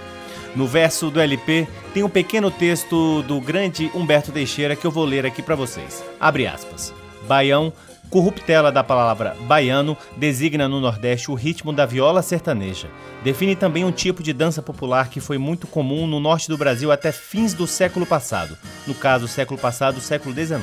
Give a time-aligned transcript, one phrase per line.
[0.56, 5.04] No verso do LP tem um pequeno texto do grande Humberto Teixeira que eu vou
[5.04, 6.04] ler aqui para vocês.
[6.20, 6.94] Abre aspas.
[7.28, 7.74] Baião,
[8.10, 12.88] corruptela da palavra baiano, designa no Nordeste o ritmo da viola sertaneja.
[13.24, 16.92] Define também um tipo de dança popular que foi muito comum no norte do Brasil
[16.92, 18.58] até fins do século passado,
[18.88, 20.62] no caso, século passado, século XIX.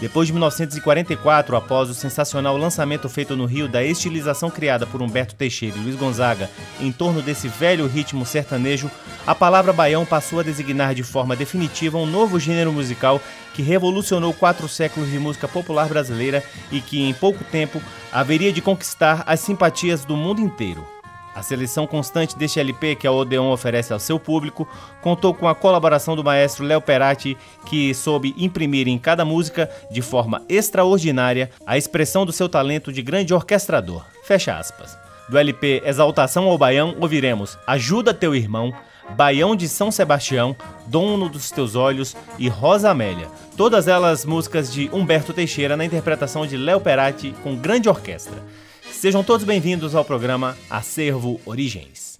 [0.00, 5.34] Depois de 1944, após o sensacional lançamento feito no Rio da estilização criada por Humberto
[5.34, 6.48] Teixeira e Luiz Gonzaga
[6.80, 8.88] em torno desse velho ritmo sertanejo,
[9.26, 13.20] a palavra baião passou a designar de forma definitiva um novo gênero musical
[13.54, 17.82] que revolucionou quatro séculos de música popular brasileira e que, em pouco tempo,
[18.12, 20.97] haveria de conquistar as simpatias do mundo inteiro.
[21.38, 24.68] A seleção constante deste LP que a Odeon oferece ao seu público
[25.00, 30.02] contou com a colaboração do maestro Léo Perati, que soube imprimir em cada música, de
[30.02, 34.04] forma extraordinária, a expressão do seu talento de grande orquestrador.
[34.24, 34.98] Fecha aspas.
[35.28, 38.74] Do LP Exaltação ao Baião, ouviremos Ajuda Teu Irmão,
[39.10, 40.56] Baião de São Sebastião,
[40.88, 43.28] Dono dos Teus Olhos e Rosa Amélia.
[43.56, 48.42] Todas elas músicas de Humberto Teixeira na interpretação de Léo Perati com grande orquestra.
[48.98, 52.18] Sejam todos bem-vindos ao programa Acervo Origens.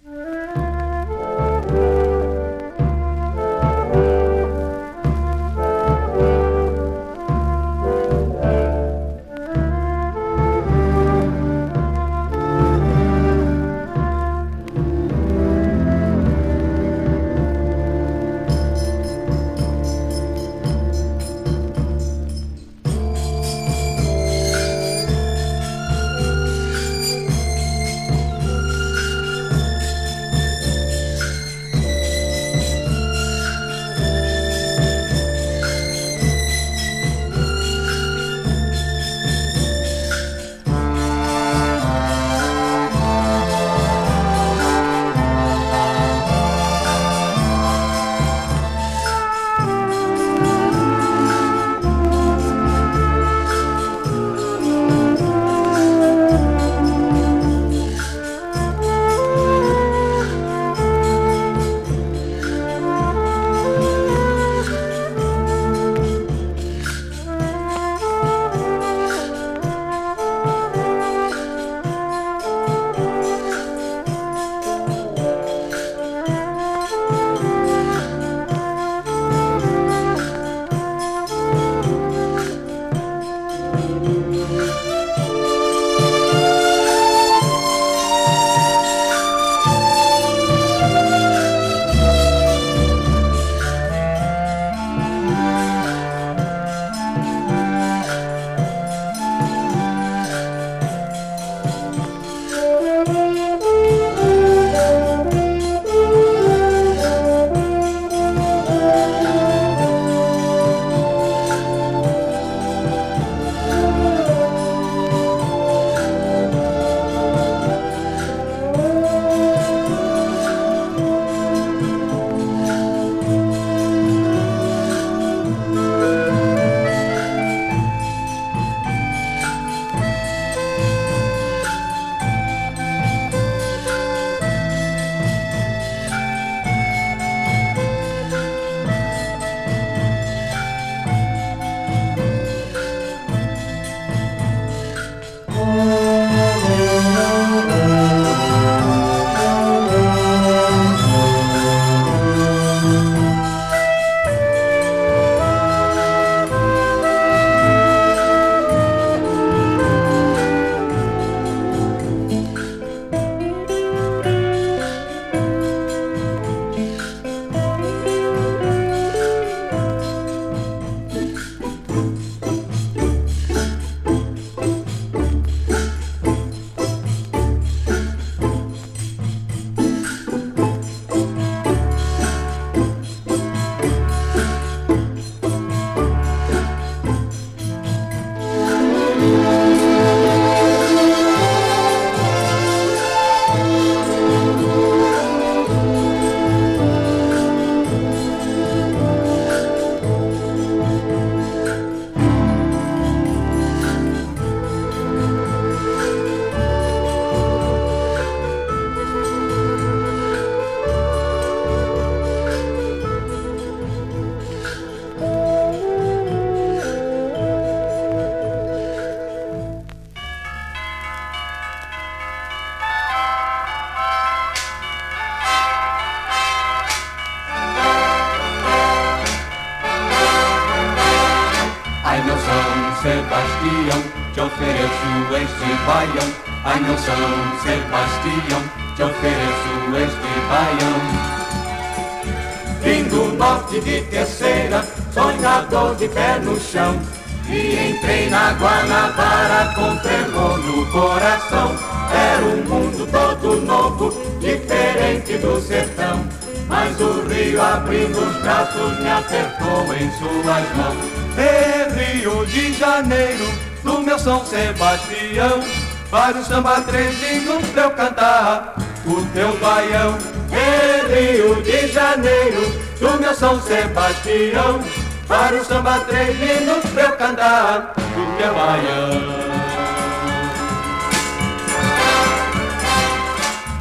[257.28, 261.18] Rio abrindo os braços me apertou em suas mãos.
[261.36, 263.46] E Rio de Janeiro,
[263.84, 265.62] do meu São Sebastião,
[266.10, 268.74] para o samba trezinho pra eu cantar
[269.06, 270.18] o teu baião.
[270.50, 274.80] E Rio de Janeiro, do meu São Sebastião,
[275.28, 279.48] para o samba minutos pra eu cantar o teu baião.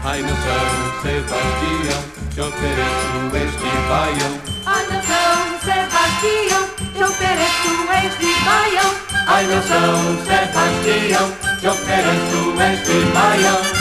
[0.04, 4.40] Ai, meu São Sebastião, te ofereço este baião.
[4.68, 7.72] Ai, meu São Sebastião, te ofereço
[8.06, 8.94] este baião.
[9.26, 13.77] Ai, meu São Sebastião, te ofereço este baião.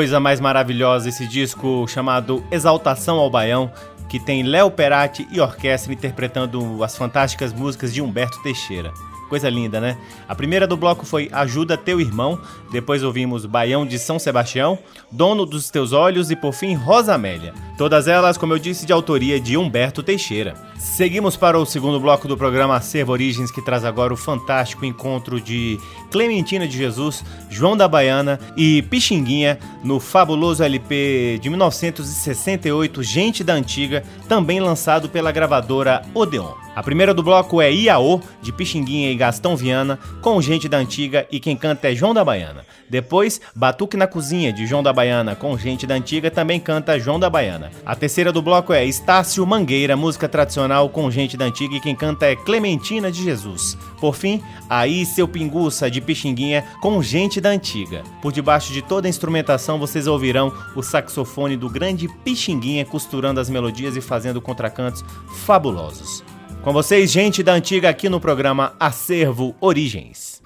[0.00, 3.70] Coisa mais maravilhosa esse disco chamado Exaltação ao Baião,
[4.08, 8.94] que tem Léo Perati e orquestra interpretando as fantásticas músicas de Humberto Teixeira.
[9.28, 9.98] Coisa linda, né?
[10.26, 12.40] A primeira do bloco foi Ajuda Teu Irmão,
[12.72, 14.78] depois ouvimos Baião de São Sebastião,
[15.12, 17.52] Dono dos Teus Olhos e por fim Rosa Amélia.
[17.76, 20.54] Todas elas, como eu disse, de autoria de Humberto Teixeira.
[20.80, 25.38] Seguimos para o segundo bloco do programa Acervo Origens, que traz agora o fantástico encontro
[25.38, 25.78] de
[26.10, 33.52] Clementina de Jesus, João da Baiana e Pixinguinha no fabuloso LP de 1968, Gente da
[33.52, 36.54] Antiga, também lançado pela gravadora Odeon.
[36.74, 41.26] A primeira do bloco é Iaô, de Pixinguinha e Gastão Viana, com gente da antiga
[41.30, 42.64] e quem canta é João da Baiana.
[42.88, 47.18] Depois, Batuque na Cozinha, de João da Baiana, com gente da antiga, também canta João
[47.18, 47.70] da Baiana.
[47.84, 51.94] A terceira do bloco é Estácio Mangueira, música tradicional com gente da antiga e quem
[51.94, 53.76] canta é Clementina de Jesus.
[54.00, 58.02] Por fim, Aí Seu Pinguça, de Pixinguinha, com gente da antiga.
[58.22, 63.50] Por debaixo de toda a instrumentação, vocês ouvirão o saxofone do grande Pixinguinha costurando as
[63.50, 65.04] melodias e fazendo contracantos
[65.44, 66.22] fabulosos.
[66.62, 70.39] Com vocês, gente da antiga, aqui no programa Acervo Origens.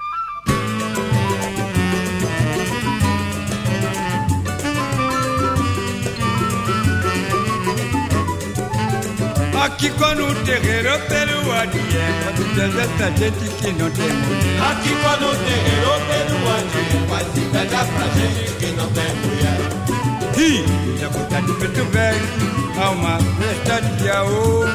[9.64, 14.60] Aqui quando o terreiro é pelo adié, quando deserta gente que não tem mulher.
[14.70, 19.60] Aqui quando o terreiro pelo antigo faz inveja pra gente que não tem mulher.
[20.36, 22.28] Ih, já botar de preto velho,
[22.76, 24.66] há uma festa de aô.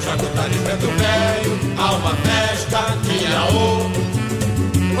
[0.00, 3.90] Jacutá de preto velho, há uma festa de Iaô.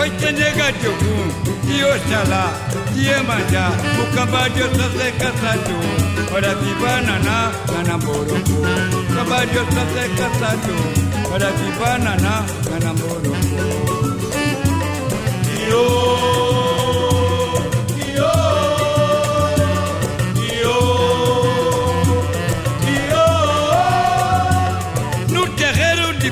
[0.00, 1.28] Oi, te nega de algum,
[1.64, 2.52] de Oxalá,
[2.92, 3.70] de Emanjá,
[4.02, 5.76] o cambá de Oxalá caçado.
[5.76, 6.05] Ora
[6.40, 8.60] viva naná, nanamborocô,
[9.14, 10.74] cambá de Oxalá caçado.
[11.32, 13.36] Ora viva naná, nanamborocô.
[15.68, 16.16] Iô!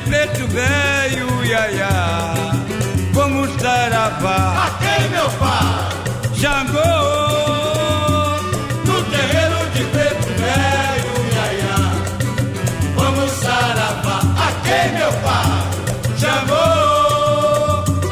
[0.04, 1.88] preto velho, iaia,
[3.12, 4.66] como saravá.
[4.66, 5.88] Aquele meu pai,
[6.34, 6.93] Xangô,
[14.74, 15.70] Aquele meu pai,
[16.18, 16.64] Xangô,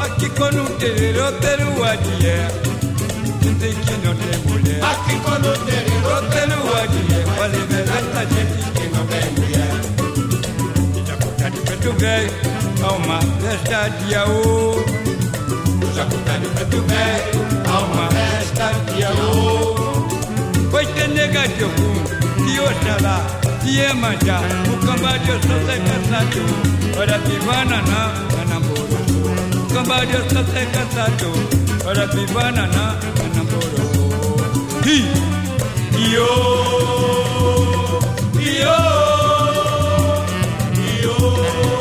[0.01, 2.47] aqui quando o terreiro peruadié,
[3.41, 4.81] dizem que não tem mulher.
[4.81, 9.93] Aqui quando o terreiro peruadié, vale verdade a gente que não tem mulher
[11.65, 12.31] preto velho,
[12.81, 14.85] há uma festa de Iaô.
[15.93, 19.75] Jacutá de preto velho, há uma festa de Iaô.
[20.71, 22.03] Foi ter nega de algum,
[22.45, 26.43] de Oxalá, de Emanjá, o cambá de Oxalá é caçado.
[26.99, 28.03] Ora pivana na,
[28.41, 28.97] anamoro.
[29.57, 31.31] O cambá de Oxalá é caçado.
[31.85, 33.83] Ora pivana na, anamoro.
[34.85, 34.99] Hi!
[36.11, 36.31] Iô!
[38.39, 39.03] Iô!
[40.73, 41.72] de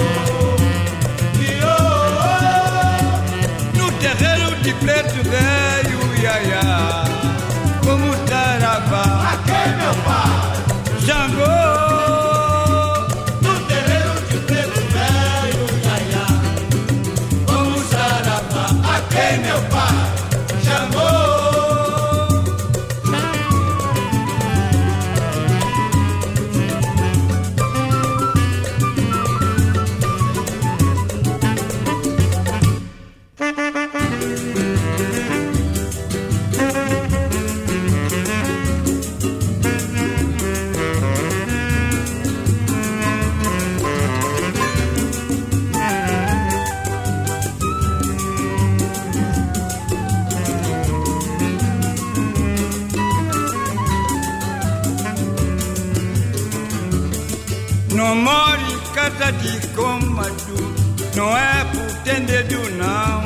[58.03, 60.75] Não moro em casa de cômodo,
[61.15, 63.23] não é por ter medo não.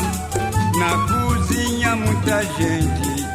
[0.78, 3.26] Na cozinha muita gente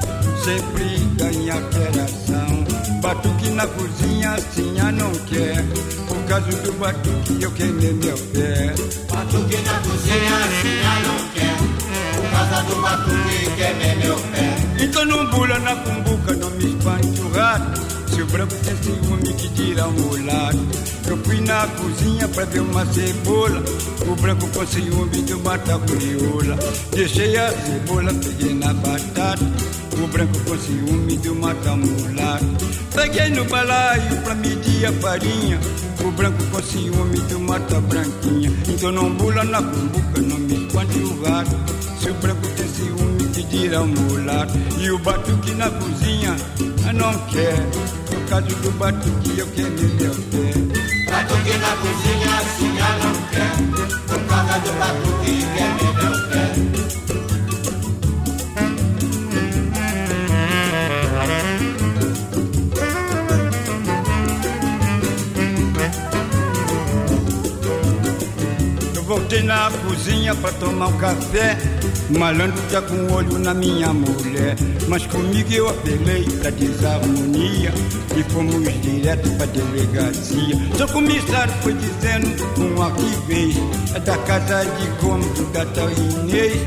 [0.45, 3.01] sempre ganha operação.
[3.01, 5.65] Batuque na cozinha assim a não quer,
[6.07, 8.75] por causa do batuque eu queimei meu pé.
[9.11, 11.57] Batuque na cozinha assim a não quer,
[12.17, 14.83] por causa do batuque queimei meu pé.
[14.83, 18.00] Então não bula na cumbuca, não me espante o rato.
[18.19, 20.59] O branco tem ciúme que tira o mulato.
[21.07, 23.63] Eu fui na cozinha pra ver uma cebola.
[24.07, 26.57] O branco com ciúme de mata crioula
[26.91, 29.45] Deixei a cebola, peguei na batata.
[30.01, 32.45] O branco com ciúme de mata mulato
[32.93, 35.59] Peguei no balaio pra medir a farinha.
[36.03, 38.51] O branco com ciúme de mata branquinha.
[38.67, 41.55] Então não bula na cumbuca, não me espante o rato
[41.99, 44.57] Se o branco tem ciúme que tira o mulato.
[44.79, 46.35] E o batuque na cozinha
[46.93, 47.55] não quer
[48.07, 51.11] Por causa do batuque eu queimei meu pé.
[51.11, 53.51] Batuque na cozinha a não quer
[54.07, 57.20] Por causa do batuque queimei meu pé
[69.31, 71.57] voltei na cozinha pra tomar um café.
[72.09, 74.57] O malandro tá com olho na minha mulher.
[74.89, 77.73] Mas comigo eu apelei pra desarmonia.
[78.15, 80.55] E fomos direto pra delegacia.
[80.75, 82.27] Seu comissário foi dizendo
[82.59, 83.55] um arquivês
[83.95, 86.57] É da casa de cômodo da tal Inês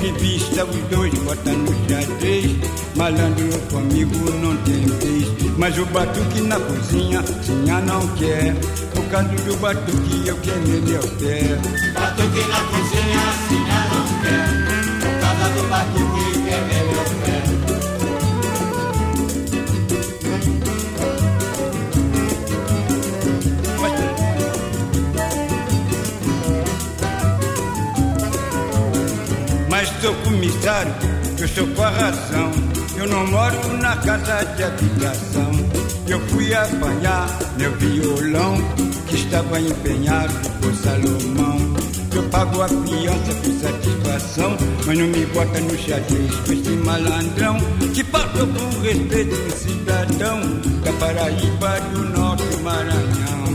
[0.00, 2.56] Revista os dois, bota no xadrez.
[2.96, 5.58] Malandro comigo não tem vez.
[5.58, 8.54] Mas o batuque na cozinha, sinha não quer
[9.14, 11.40] causa do batuque eu queimei meu pé
[11.94, 14.48] Batuque na cozinha, sinha não quer
[15.00, 17.38] Por causa do batuque queimei meu pé
[29.70, 30.94] Mas sou comissário,
[31.38, 32.50] eu sou com a razão.
[32.96, 35.50] Eu não moro na casa de habitação.
[36.06, 37.26] Eu fui apanhar
[37.58, 38.56] meu violão,
[39.14, 41.56] estava empenhado por Salomão.
[42.14, 47.56] Eu pago a fiança por satisfação, mas não me bota no xadrez com esse malandrão
[47.92, 50.40] que passou por respeito do cidadão
[50.84, 53.53] da Paraíba do Norte Maranhão.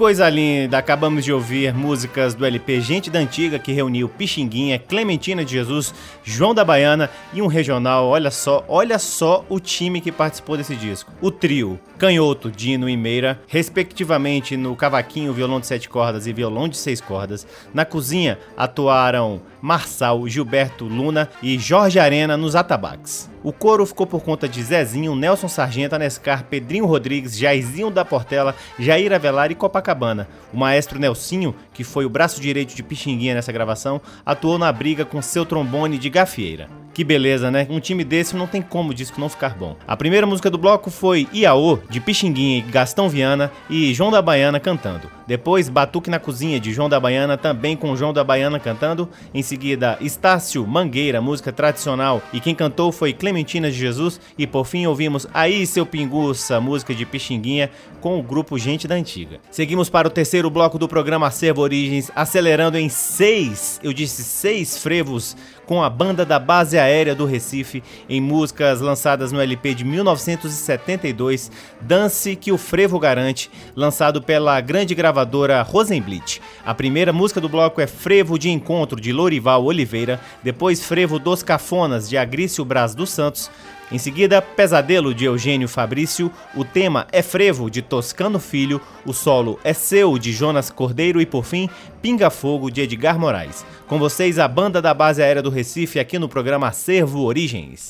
[0.00, 0.78] Coisa linda!
[0.78, 5.92] Acabamos de ouvir músicas do LP Gente da Antiga, que reuniu Pixinguinha, Clementina de Jesus,
[6.24, 8.08] João da Baiana e um regional.
[8.08, 11.12] Olha só, olha só o time que participou desse disco.
[11.20, 16.66] O trio Canhoto, Dino e Meira, respectivamente no cavaquinho, violão de sete cordas e violão
[16.66, 17.46] de seis cordas.
[17.74, 23.30] Na cozinha atuaram Marçal, Gilberto Luna e Jorge Arena nos atabaques.
[23.42, 28.54] O coro ficou por conta de Zezinho, Nelson Sargento, Anescar, Pedrinho Rodrigues, Jairzinho da Portela,
[28.78, 30.28] Jair Avelar e Copacabana.
[30.52, 35.04] O maestro Nelsinho, que foi o braço direito de Pixinguinha nessa gravação, atuou na briga
[35.04, 36.68] com seu trombone de gafieira.
[36.92, 37.66] Que beleza, né?
[37.70, 39.76] Um time desse não tem como o disco não ficar bom.
[39.86, 44.20] A primeira música do bloco foi Iaô, de Pixinguinha e Gastão Viana, e João da
[44.20, 45.08] Baiana cantando.
[45.26, 49.08] Depois, Batuque na Cozinha, de João da Baiana, também com João da Baiana cantando.
[49.32, 54.20] Em seguida, Estácio Mangueira, música tradicional, e quem cantou foi Clementina de Jesus.
[54.36, 58.96] E por fim, ouvimos Aí Seu Pinguça, música de Pixinguinha, com o grupo Gente da
[58.96, 59.38] Antiga.
[59.52, 64.78] Seguimos para o terceiro bloco do programa Acervo Origens, acelerando em seis, eu disse seis
[64.78, 65.36] frevos
[65.70, 71.48] com a banda da Base Aérea do Recife em músicas lançadas no LP de 1972,
[71.80, 76.42] Dance que o Frevo Garante, lançado pela grande gravadora Rosenblit.
[76.66, 81.40] A primeira música do bloco é Frevo de Encontro de Lorival Oliveira, depois Frevo dos
[81.40, 83.48] Cafonas de Agrício Braz dos Santos,
[83.92, 89.58] em seguida, Pesadelo de Eugênio Fabrício, o tema é Frevo de Toscano Filho, o solo
[89.64, 91.68] é Seu de Jonas Cordeiro e por fim,
[92.00, 93.64] Pinga Fogo de Edgar Moraes.
[93.88, 97.88] Com vocês, a banda da base aérea do Recife aqui no programa Acervo Origens.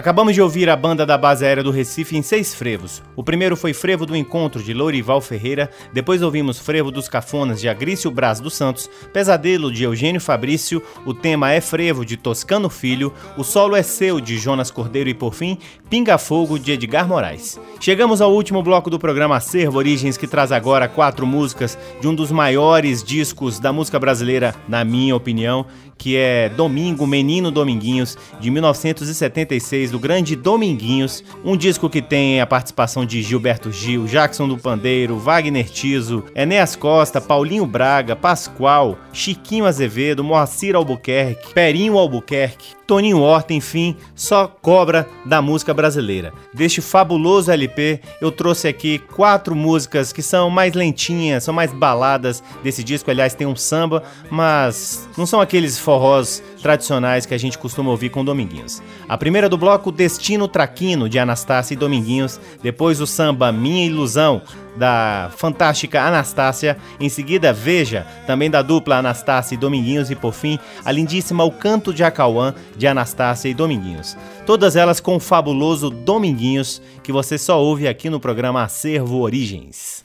[0.00, 3.02] Acabamos de ouvir a banda da base aérea do Recife em seis frevos.
[3.14, 7.68] O primeiro foi Frevo do Encontro, de Lourival Ferreira, depois ouvimos Frevo dos Cafonas, de
[7.68, 13.12] Agrício Braz dos Santos, Pesadelo, de Eugênio Fabrício, o tema é Frevo, de Toscano Filho,
[13.36, 15.10] o solo é seu, de Jonas Cordeiro.
[15.10, 15.58] E, por fim,
[15.90, 17.60] Pinga Fogo, de Edgar Moraes.
[17.78, 22.14] Chegamos ao último bloco do programa Acervo Origens, que traz agora quatro músicas de um
[22.14, 25.66] dos maiores discos da música brasileira, na minha opinião,
[26.00, 31.22] que é Domingo, Menino Dominguinhos, de 1976, do grande Dominguinhos.
[31.44, 36.74] Um disco que tem a participação de Gilberto Gil, Jackson do Pandeiro, Wagner Tiso, Enéas
[36.74, 45.06] Costa, Paulinho Braga, Pascoal, Chiquinho Azevedo, Moacir Albuquerque, Perinho Albuquerque, Toninho Horta, enfim, só cobra
[45.24, 46.32] da música brasileira.
[46.52, 52.42] Deste fabuloso LP, eu trouxe aqui quatro músicas que são mais lentinhas, são mais baladas
[52.64, 53.08] desse disco.
[53.08, 58.10] Aliás, tem um samba, mas não são aqueles forrós tradicionais que a gente costuma ouvir
[58.10, 58.80] com Dominguinhos.
[59.08, 62.38] A primeira do bloco, Destino Traquino, de Anastácia e Dominguinhos.
[62.62, 64.40] Depois o samba Minha Ilusão,
[64.76, 66.76] da fantástica Anastácia.
[67.00, 70.12] Em seguida, Veja, também da dupla Anastácia e Dominguinhos.
[70.12, 74.16] E por fim, a lindíssima O Canto de Acauã, de Anastácia e Dominguinhos.
[74.46, 80.04] Todas elas com o fabuloso Dominguinhos, que você só ouve aqui no programa Acervo Origens.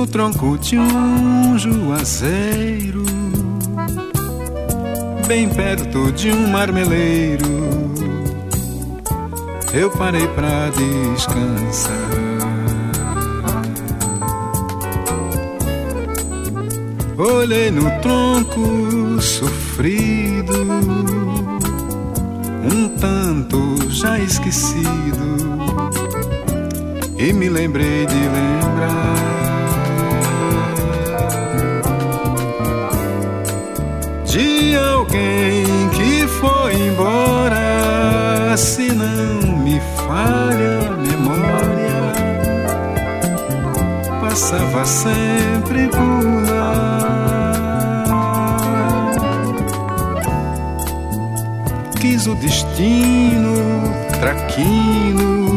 [0.00, 3.04] No tronco de um juazeiro,
[5.26, 7.44] bem perto de um marmeleiro,
[9.74, 11.92] eu parei pra descansar.
[17.18, 20.54] Olhei no tronco sofrido,
[22.64, 25.36] um tanto já esquecido,
[27.18, 29.39] e me lembrei de lembrar.
[34.76, 42.12] Alguém que foi embora, se não me falha a memória,
[44.20, 47.10] passava sempre por lá.
[52.00, 53.54] Quis o destino
[54.20, 55.49] traquino,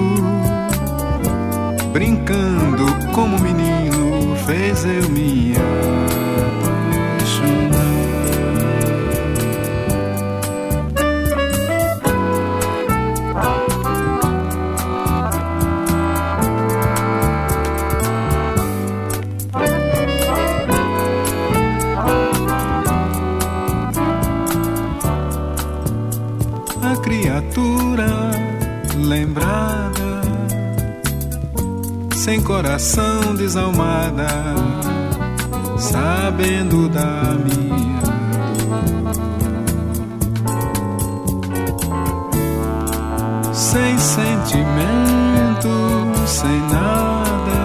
[32.73, 34.27] coração desalmada,
[35.77, 38.01] sabendo da minha.
[43.53, 45.69] Sem sentimento,
[46.25, 47.61] sem nada,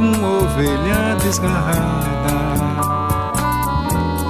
[0.00, 2.36] uma ovelha desgarrada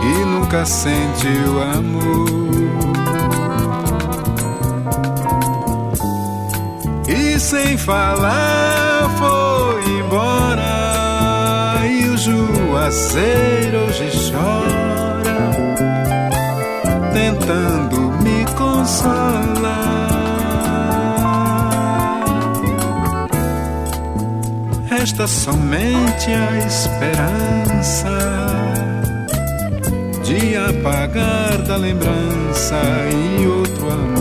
[0.02, 2.36] e nunca sentiu amor.
[7.38, 8.86] sem falar
[12.87, 15.51] juazeiro hoje chora,
[17.12, 19.97] tentando me consolar.
[24.89, 28.18] Resta somente a esperança
[30.22, 32.80] de apagar da lembrança
[33.12, 34.15] e outro amor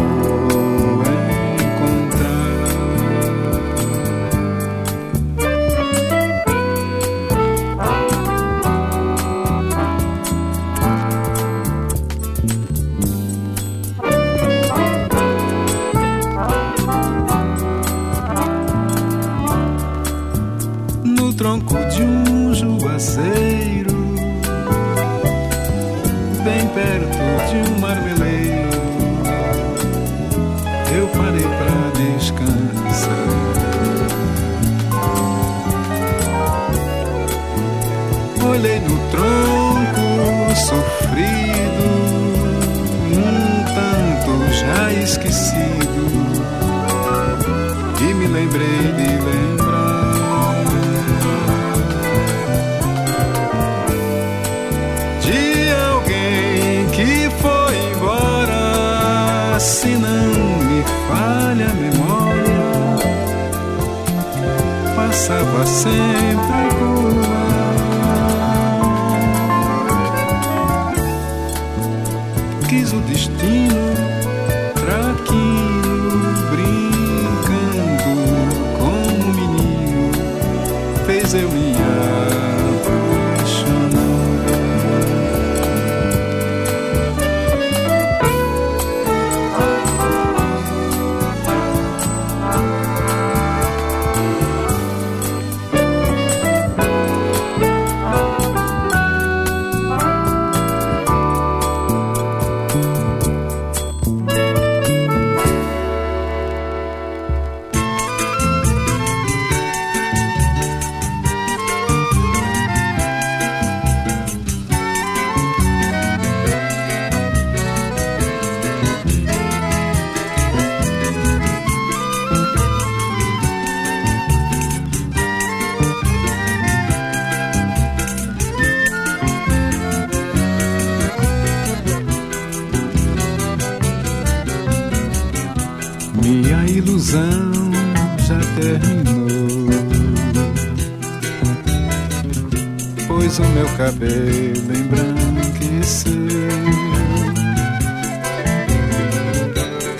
[143.77, 146.11] cabelo embranqueceu.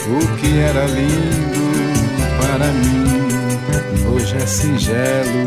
[0.07, 1.65] O que era lindo
[2.37, 3.25] para mim
[4.13, 5.45] hoje é singelo.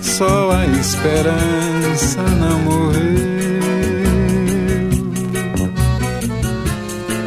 [0.00, 3.32] Só a esperança não morreu.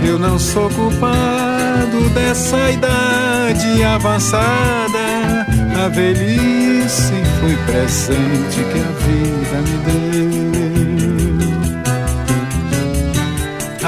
[0.08, 5.46] Eu não sou culpado dessa idade avançada.
[5.84, 10.26] A velhice foi presente que a vida me deu.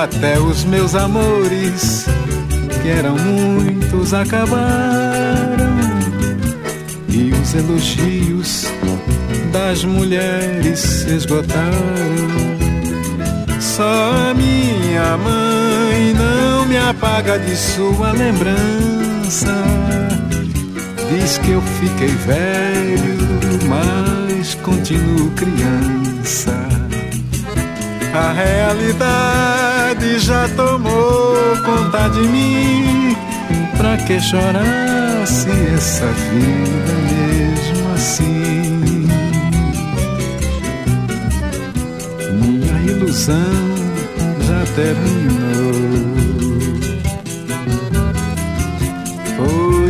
[0.01, 2.05] Até os meus amores,
[2.81, 5.77] que eram muitos, acabaram.
[7.09, 8.67] E os elogios
[9.51, 11.67] das mulheres se esgotaram.
[13.59, 19.53] Só a minha mãe não me apaga de sua lembrança.
[21.09, 23.17] Diz que eu fiquei velho,
[23.69, 26.53] mas continuo criança.
[28.13, 33.15] A realidade já tomou conta de mim.
[33.77, 39.07] Pra que chorar se essa vida mesmo assim?
[42.33, 43.35] Minha ilusão
[44.47, 46.16] já terminou.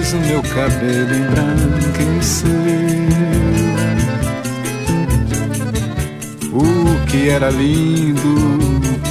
[0.07, 2.49] Pois o meu cabelo embranqueceu.
[6.53, 8.35] O que era lindo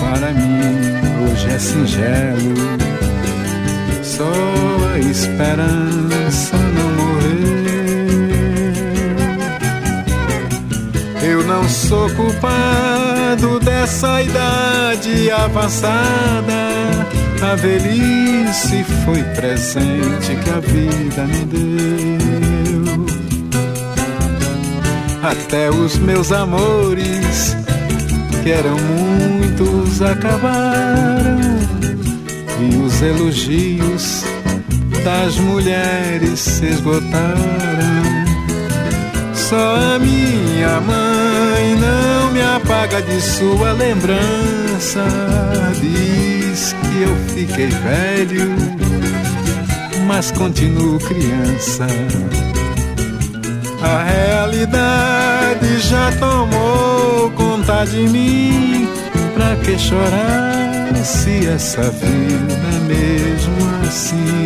[0.00, 2.78] para mim hoje é singelo.
[4.02, 4.32] Só
[4.94, 7.56] a esperança não morreu.
[11.22, 16.96] Eu não sou culpado dessa idade avançada
[17.42, 23.06] a velhice foi presente que a vida me deu.
[25.22, 27.56] Até os meus amores,
[28.42, 31.38] que eram muitos, acabaram.
[32.60, 34.24] E os elogios
[35.04, 38.16] das mulheres se esgotaram.
[39.34, 45.04] Só a minha mãe não me apaga de sua lembrança.
[45.80, 48.56] Diz eu fiquei velho,
[50.06, 51.86] mas continuo criança.
[53.82, 58.88] A realidade já tomou conta de mim.
[59.34, 64.45] Pra que chorar se essa vida é mesmo assim?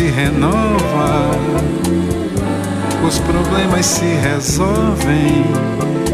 [0.00, 1.30] Se renova,
[3.06, 5.44] os problemas se resolvem,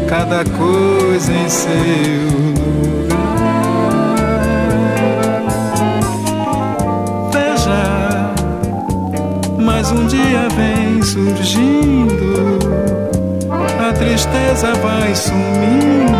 [0.09, 2.27] cada coisa em seu
[9.57, 12.59] mas um dia vem surgindo,
[13.79, 16.11] a tristeza vai sumindo,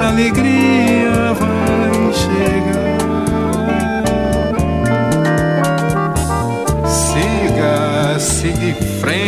[0.00, 0.91] a alegria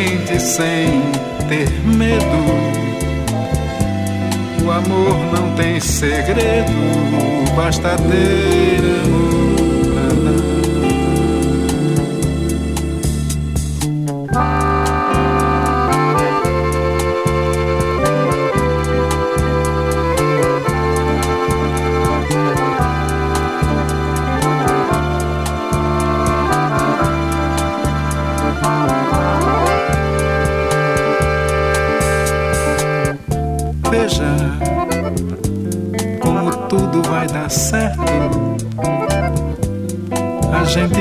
[0.05, 1.03] frente sem
[1.49, 2.25] ter medo.
[4.65, 6.73] O amor não tem segredo,
[7.57, 9.34] basta ter amor.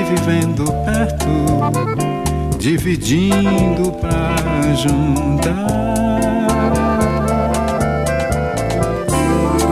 [0.04, 1.28] Vivendo perto,
[2.58, 4.36] dividindo pra
[4.76, 5.68] juntar.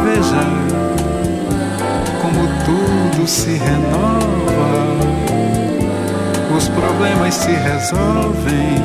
[0.04, 0.44] Veja
[2.22, 4.98] como tudo se renova,
[6.56, 8.78] os problemas se resolvem,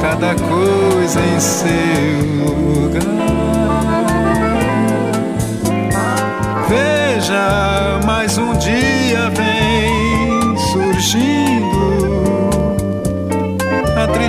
[0.00, 3.00] cada coisa em seu lugar.
[6.68, 9.59] Veja, mais um dia vem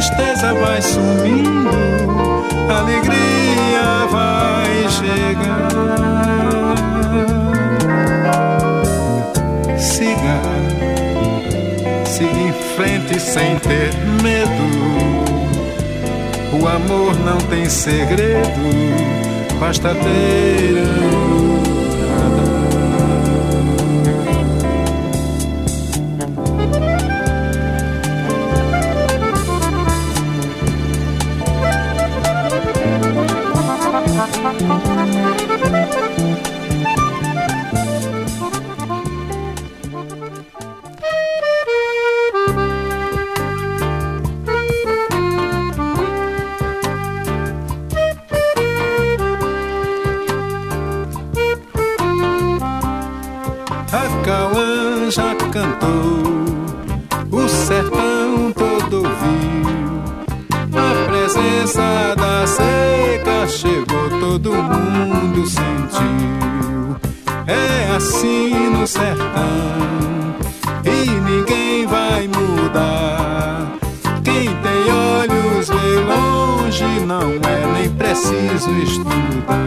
[0.02, 1.70] tristeza vai sumindo,
[2.68, 5.70] a alegria vai chegar.
[9.78, 10.42] Siga,
[12.06, 13.94] siga em frente sem ter
[14.24, 14.82] medo.
[16.60, 18.50] O amor não tem segredo,
[19.60, 20.80] basta ter
[21.14, 21.31] amor.
[55.52, 56.11] cantor.
[78.62, 79.62] preciso estudar.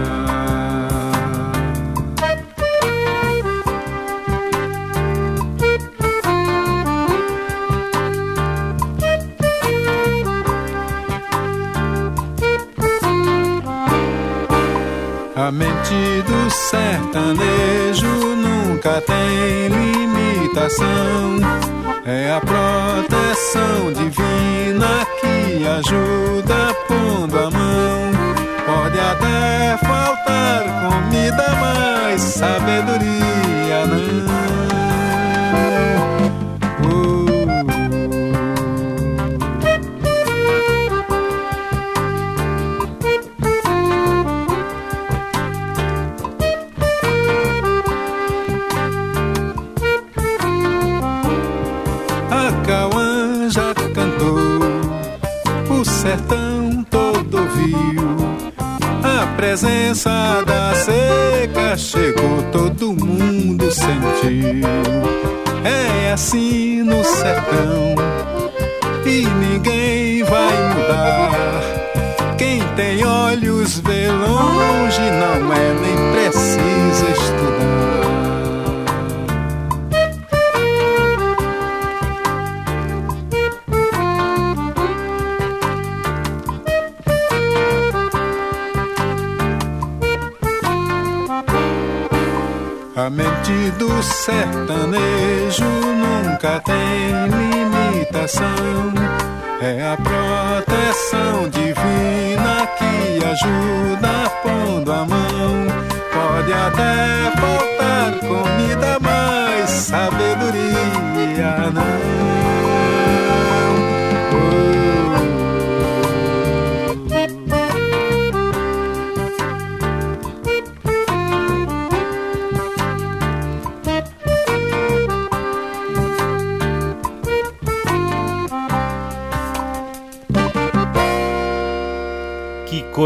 [15.36, 21.38] A mente do sertanejo nunca tem limitação.
[22.06, 26.63] É a proteção divina que ajuda
[67.54, 68.03] sertão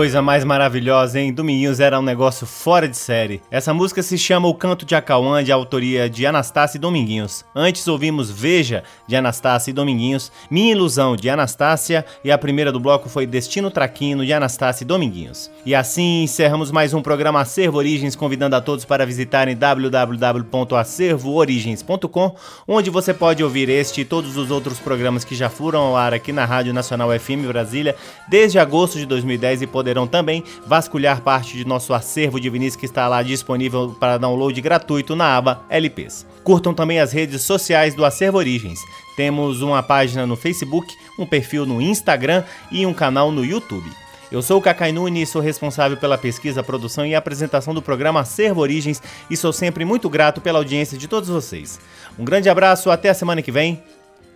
[0.09, 1.35] coisa mais maravilhosa, hein?
[1.35, 3.43] Dominguinhos era um negócio fora de série.
[3.51, 7.45] Essa música se chama O Canto de Acauã, de autoria de Anastácio e Dominguinhos.
[7.55, 12.81] Antes ouvimos Veja, de Anastácia e Dominguinhos, Minha Ilusão, de Anastácia, e a primeira do
[12.81, 15.51] bloco foi Destino Traquino, de Anastácia e Dominguinhos.
[15.67, 22.35] E assim encerramos mais um programa Acervo Origens, convidando a todos para visitarem www.acervoorigens.com,
[22.67, 26.15] onde você pode ouvir este e todos os outros programas que já foram ao ar
[26.15, 27.95] aqui na Rádio Nacional FM Brasília
[28.27, 32.87] desde agosto de 2010 e poderão também vasculhar parte de nosso acervo de Vinícius que
[32.87, 36.27] está lá disponível para download gratuito na aba LPs.
[36.45, 38.81] Curtam também as redes sociais do Acervo Origens.
[39.17, 43.91] Temos uma página no Facebook, um perfil no Instagram e um canal no YouTube.
[44.31, 48.61] Eu sou o Cacai Nunes, sou responsável pela pesquisa, produção e apresentação do programa Acervo
[48.61, 51.81] Origens e sou sempre muito grato pela audiência de todos vocês.
[52.19, 53.83] Um grande abraço, até a semana que vem.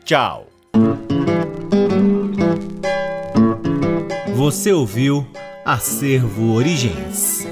[0.04, 0.46] Tchau!
[4.34, 5.26] Você ouviu
[5.64, 7.46] Acervo Origens.